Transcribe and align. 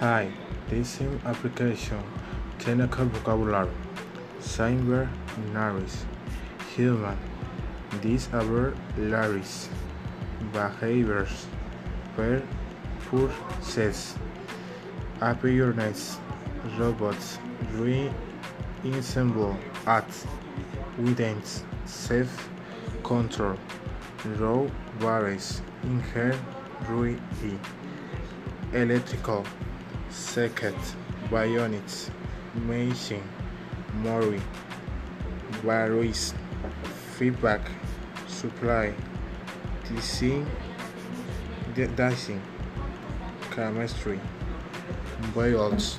Hi, 0.00 0.30
this 0.70 1.00
is 1.00 1.10
application 1.24 2.00
technical 2.60 3.06
vocabulary. 3.06 3.68
Cyber 4.38 5.08
Naris. 5.52 6.04
Human. 6.76 7.18
Disabled 8.00 8.76
Behaviors. 10.52 11.48
Per 12.14 12.40
purchase. 13.10 14.14
Appearance. 15.20 16.20
Robots. 16.78 17.38
Re-ensemble. 17.72 19.56
At. 19.84 20.06
Within. 20.96 21.42
Self 21.86 22.48
control. 23.02 23.58
Raw 24.38 24.68
varies. 25.00 25.60
Inherently. 25.82 27.58
Electrical. 28.72 29.44
Circuit. 30.10 30.74
Bionics. 31.30 32.10
Machine. 32.54 33.22
Mori. 33.94 34.40
Varies. 35.62 36.34
Feedback. 37.16 37.60
Supply. 38.26 38.94
DC, 39.84 40.44
Dicing. 41.96 42.40
Chemistry. 43.50 44.20
Bios. 45.34 45.98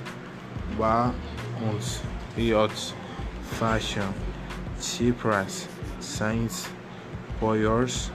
Bounce. 0.77 2.01
Yachts. 2.37 2.93
Fashion. 3.43 4.13
Price. 5.17 5.67
Science. 5.99 6.69
Boyers. 7.39 8.11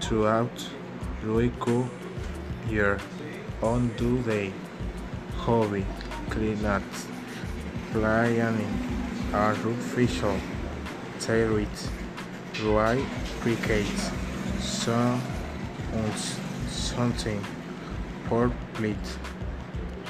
Throughout. 0.00 0.68
Ruico. 1.24 1.88
Year. 2.68 2.98
On 3.62 3.88
do 3.96 4.22
day. 5.38 5.44
Hobby. 5.44 5.86
Cleanup. 6.30 6.82
Planning. 7.92 9.30
Artificial. 9.32 10.36
Territ. 11.20 11.90
Right. 12.64 13.04
Cricket. 13.40 13.86
Sun. 14.60 15.20
Uns. 15.92 16.38
Something. 16.68 17.42
Port 18.26 18.52
plate. 18.74 19.18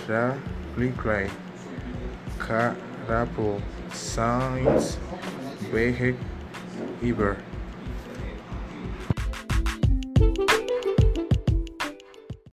Ra. 0.08 0.34
Replay. 0.76 1.30
Carapul. 2.38 3.60
Science. 3.92 4.98
Vehicle. 5.72 6.16
Ever. 7.02 7.36